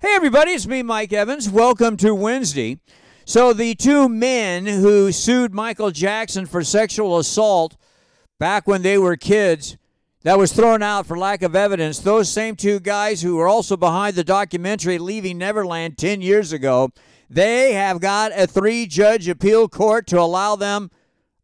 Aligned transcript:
Hey, 0.00 0.14
everybody, 0.14 0.52
it's 0.52 0.64
me, 0.64 0.84
Mike 0.84 1.12
Evans. 1.12 1.50
Welcome 1.50 1.96
to 1.96 2.14
Wednesday. 2.14 2.78
So, 3.24 3.52
the 3.52 3.74
two 3.74 4.08
men 4.08 4.64
who 4.64 5.10
sued 5.10 5.52
Michael 5.52 5.90
Jackson 5.90 6.46
for 6.46 6.62
sexual 6.62 7.18
assault 7.18 7.76
back 8.38 8.68
when 8.68 8.82
they 8.82 8.96
were 8.96 9.16
kids, 9.16 9.76
that 10.22 10.38
was 10.38 10.52
thrown 10.52 10.84
out 10.84 11.06
for 11.06 11.18
lack 11.18 11.42
of 11.42 11.56
evidence. 11.56 11.98
Those 11.98 12.30
same 12.30 12.54
two 12.54 12.78
guys 12.78 13.22
who 13.22 13.34
were 13.34 13.48
also 13.48 13.76
behind 13.76 14.14
the 14.14 14.22
documentary 14.22 14.98
Leaving 14.98 15.36
Neverland 15.36 15.98
10 15.98 16.20
years 16.20 16.52
ago, 16.52 16.90
they 17.28 17.72
have 17.72 18.00
got 18.00 18.30
a 18.36 18.46
three 18.46 18.86
judge 18.86 19.26
appeal 19.26 19.68
court 19.68 20.06
to 20.06 20.20
allow 20.20 20.54
them 20.54 20.92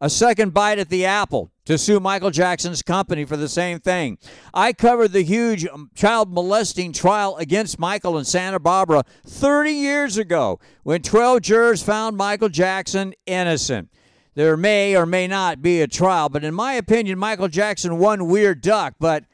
a 0.04 0.10
second 0.10 0.52
bite 0.52 0.78
at 0.78 0.90
the 0.90 1.06
apple 1.06 1.50
to 1.64 1.78
sue 1.78 1.98
Michael 1.98 2.30
Jackson's 2.30 2.82
company 2.82 3.24
for 3.24 3.38
the 3.38 3.48
same 3.48 3.80
thing. 3.80 4.18
I 4.52 4.74
covered 4.74 5.12
the 5.12 5.22
huge 5.22 5.64
um, 5.66 5.90
child 5.94 6.30
molesting 6.30 6.92
trial 6.92 7.38
against 7.38 7.78
Michael 7.78 8.18
in 8.18 8.26
Santa 8.26 8.60
Barbara 8.60 9.04
30 9.26 9.70
years 9.70 10.18
ago 10.18 10.60
when 10.82 11.00
12 11.00 11.40
jurors 11.40 11.82
found 11.82 12.18
Michael 12.18 12.50
Jackson 12.50 13.14
innocent. 13.24 13.88
There 14.34 14.58
may 14.58 14.94
or 14.94 15.06
may 15.06 15.26
not 15.26 15.62
be 15.62 15.80
a 15.80 15.86
trial, 15.86 16.28
but 16.28 16.44
in 16.44 16.52
my 16.52 16.74
opinion, 16.74 17.18
Michael 17.18 17.48
Jackson 17.48 17.96
won 17.96 18.26
Weird 18.26 18.60
Duck, 18.60 18.96
but 19.00 19.24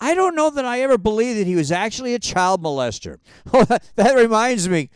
I 0.00 0.14
don't 0.14 0.34
know 0.34 0.48
that 0.48 0.64
I 0.64 0.80
ever 0.80 0.96
believed 0.96 1.38
that 1.38 1.46
he 1.46 1.54
was 1.54 1.70
actually 1.70 2.14
a 2.14 2.18
child 2.18 2.62
molester. 2.62 3.18
that 3.96 4.14
reminds 4.16 4.70
me, 4.70 4.88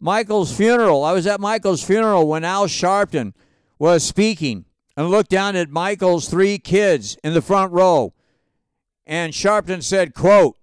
Michael's 0.00 0.52
funeral. 0.52 1.04
I 1.04 1.12
was 1.12 1.28
at 1.28 1.38
Michael's 1.38 1.84
funeral 1.84 2.26
when 2.26 2.42
Al 2.42 2.66
Sharpton 2.66 3.32
was 3.78 4.04
speaking 4.04 4.64
and 4.96 5.10
looked 5.10 5.30
down 5.30 5.56
at 5.56 5.70
Michael's 5.70 6.28
three 6.28 6.58
kids 6.58 7.16
in 7.22 7.34
the 7.34 7.42
front 7.42 7.72
row. 7.72 8.14
And 9.06 9.32
Sharpton 9.32 9.82
said, 9.82 10.14
quote, 10.14 10.56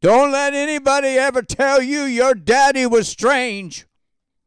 Don't 0.00 0.32
let 0.32 0.54
anybody 0.54 1.08
ever 1.08 1.42
tell 1.42 1.82
you 1.82 2.02
your 2.02 2.34
daddy 2.34 2.86
was 2.86 3.08
strange. 3.08 3.86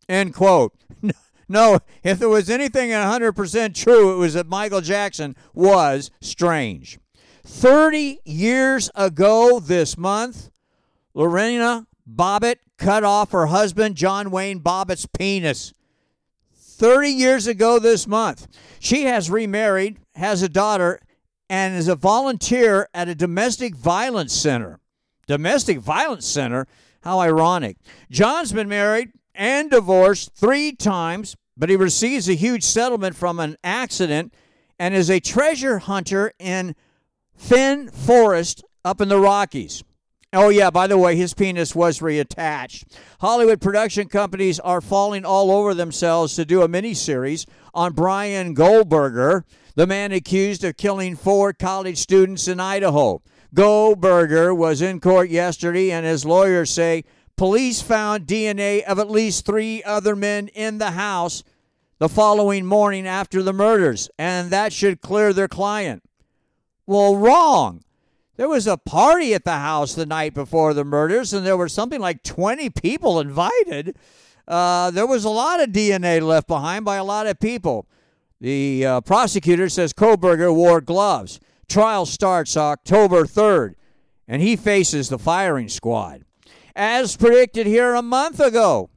End 0.09 0.34
quote. 0.34 0.73
No, 1.48 1.77
if 2.04 2.18
there 2.18 2.27
was 2.27 2.49
anything 2.49 2.90
100% 2.90 3.76
true, 3.76 4.13
it 4.13 4.18
was 4.18 4.34
that 4.34 4.48
Michael 4.48 4.82
Jackson 4.82 5.35
was 5.54 6.09
strange. 6.20 6.98
30 7.46 8.20
years 8.26 8.90
ago 8.96 9.59
this 9.59 9.96
month, 9.96 10.49
Lorena 11.13 11.85
Bobbitt 12.12 12.57
cut 12.77 13.04
off 13.04 13.32
her 13.32 13.46
husband, 13.48 13.96
John 13.96 14.32
Wayne 14.32 14.59
Bobbitt's 14.59 15.05
penis. 15.05 15.71
30 16.76 17.09
years 17.09 17.48
ago 17.48 17.79
this 17.79 18.05
month. 18.05 18.48
She 18.79 19.04
has 19.04 19.29
remarried, 19.29 19.98
has 20.15 20.41
a 20.41 20.49
daughter, 20.49 20.99
and 21.49 21.76
is 21.76 21.87
a 21.87 21.95
volunteer 21.95 22.90
at 22.93 23.07
a 23.07 23.15
domestic 23.15 23.76
violence 23.76 24.34
center. 24.34 24.79
Domestic 25.27 25.79
violence 25.79 26.26
center? 26.26 26.68
How 27.01 27.20
ironic. 27.20 27.77
John's 28.09 28.51
been 28.51 28.68
married 28.68 29.12
and 29.34 29.70
divorced 29.70 30.34
three 30.35 30.71
times, 30.73 31.35
but 31.55 31.70
he 31.70 31.76
receives 31.76 32.27
a 32.27 32.34
huge 32.34 32.63
settlement 32.63 33.15
from 33.15 33.40
an 33.40 33.57
accident 33.63 34.34
and 34.77 34.93
is 34.93 35.09
a 35.09 35.20
treasure 35.20 35.79
hunter 35.79 36.34
in 36.40 36.76
Finn 37.35 37.90
Forest 37.90 38.63
up 38.84 39.01
in 39.01 39.07
the 39.07 39.20
Rockies. 39.20 39.84
Oh, 40.35 40.49
yeah, 40.49 40.69
by 40.69 40.87
the 40.87 40.97
way, 40.97 41.15
his 41.15 41.33
penis 41.33 41.73
was 41.73 41.99
reattached. 41.99 42.83
Hollywood 43.21 43.61
production 43.61 44.09
companies 44.09 44.59
are 44.59 44.81
falling 44.81 45.23
all 45.23 45.49
over 45.49 45.73
themselves 45.73 46.35
to 46.35 46.43
do 46.43 46.61
a 46.61 46.67
miniseries 46.67 47.45
on 47.73 47.93
Bryan 47.93 48.53
Kohberger, 48.53 49.43
the 49.75 49.87
man 49.87 50.11
accused 50.11 50.63
of 50.65 50.75
killing 50.75 51.15
four 51.15 51.53
college 51.53 51.97
students 51.97 52.49
in 52.49 52.59
Idaho. 52.59 53.21
Goldberger 53.53 54.53
was 54.53 54.81
in 54.81 54.99
court 54.99 55.29
yesterday, 55.29 55.89
and 55.89 56.05
his 56.05 56.25
lawyers 56.25 56.69
say 56.69 57.05
police 57.37 57.81
found 57.81 58.27
DNA 58.27 58.83
of 58.83 58.99
at 58.99 59.09
least 59.09 59.45
three 59.45 59.81
other 59.83 60.15
men 60.15 60.49
in 60.49 60.77
the 60.77 60.91
house 60.91 61.43
the 61.97 62.09
following 62.09 62.65
morning 62.65 63.07
after 63.07 63.41
the 63.41 63.53
murders, 63.53 64.09
and 64.19 64.51
that 64.51 64.73
should 64.73 65.00
clear 65.00 65.31
their 65.31 65.47
client. 65.47 66.03
Well, 66.85 67.16
wrong. 67.16 67.84
There 68.38 68.50
was 68.50 68.68
a 68.68 68.78
party 68.78 69.34
at 69.34 69.46
the 69.46 69.51
house 69.51 69.96
the 69.96 70.06
night 70.06 70.34
before 70.34 70.73
the 70.73 70.84
murders, 70.84 71.34
and 71.34 71.46
there 71.46 71.56
were 71.56 71.69
something 71.69 72.01
like 72.01 72.22
20 72.23 72.69
people 72.72 73.19
invited. 73.19 73.96
Uh, 74.47 74.91
there 74.91 75.07
was 75.07 75.23
a 75.23 75.29
lot 75.29 75.62
of 75.62 75.69
DNA 75.69 76.22
left 76.22 76.47
behind 76.47 76.84
by 76.84 76.97
a 76.97 77.03
lot 77.03 77.28
of 77.28 77.40
people. 77.40 77.88
The 78.41 78.85
uh, 78.85 79.01
prosecutor 79.01 79.69
says 79.69 79.94
Kohberger 79.94 80.53
wore 80.53 80.81
gloves. 80.81 81.40
Trial 81.69 82.06
starts 82.06 82.57
October 82.57 83.24
3rd, 83.24 83.75
and 84.28 84.41
he 84.41 84.57
faces 84.57 85.07
the 85.07 85.18
firing 85.18 85.69
squad. 85.69 86.25
As 86.75 87.16
predicted 87.16 87.66
here 87.66 87.94
a 87.94 88.01
month 88.01 88.41
ago, 88.41 88.90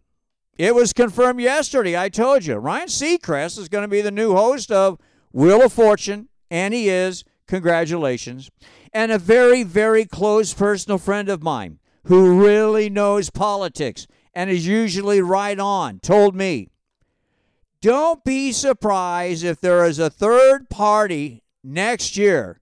it 0.59 0.75
was 0.75 0.93
confirmed 0.93 1.41
yesterday. 1.41 1.97
I 1.97 2.09
told 2.09 2.45
you. 2.45 2.57
Ryan 2.57 2.89
Seacrest 2.89 3.57
is 3.57 3.69
going 3.69 3.83
to 3.83 3.89
be 3.89 4.01
the 4.01 4.11
new 4.11 4.35
host 4.35 4.73
of 4.73 4.99
Wheel 5.31 5.63
of 5.63 5.73
Fortune, 5.73 6.29
and 6.51 6.75
he 6.75 6.89
is. 6.89 7.25
Congratulations 7.49 8.51
and 8.93 9.11
a 9.11 9.19
very, 9.19 9.63
very 9.63 10.05
close 10.05 10.55
personal 10.55 10.99
friend 10.99 11.29
of 11.29 11.43
mine 11.43 11.79
who 12.05 12.41
really 12.41 12.89
knows 12.89 13.31
politics 13.31 14.07
and 14.35 14.49
is 14.51 14.67
usually 14.67 15.21
right 15.21 15.59
on 15.59 15.99
told 15.99 16.35
me 16.35 16.69
don't 17.81 18.25
be 18.25 18.53
surprised 18.53 19.45
if 19.45 19.61
there 19.61 19.85
is 19.85 19.99
a 19.99 20.11
third 20.11 20.69
party 20.69 21.43
next 21.63 22.17
year 22.17 22.61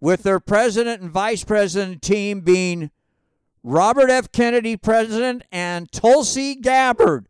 with 0.00 0.22
their 0.22 0.40
president 0.40 1.02
and 1.02 1.10
vice 1.10 1.44
president 1.44 2.02
team 2.02 2.40
being 2.40 2.90
Robert 3.62 4.10
F. 4.10 4.30
Kennedy, 4.32 4.76
president, 4.76 5.42
and 5.50 5.90
Tulsi 5.90 6.54
Gabbard, 6.54 7.26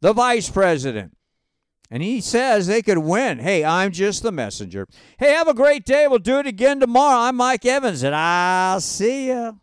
the 0.00 0.12
vice 0.12 0.50
president. 0.50 1.16
And 1.92 2.02
he 2.02 2.22
says 2.22 2.66
they 2.66 2.80
could 2.80 2.96
win. 2.96 3.40
Hey, 3.40 3.62
I'm 3.62 3.92
just 3.92 4.22
the 4.22 4.32
messenger. 4.32 4.88
Hey, 5.18 5.32
have 5.32 5.46
a 5.46 5.52
great 5.52 5.84
day. 5.84 6.08
We'll 6.08 6.20
do 6.20 6.38
it 6.38 6.46
again 6.46 6.80
tomorrow. 6.80 7.18
I'm 7.18 7.36
Mike 7.36 7.66
Evans, 7.66 8.02
and 8.02 8.14
I'll 8.14 8.80
see 8.80 9.26
you. 9.26 9.58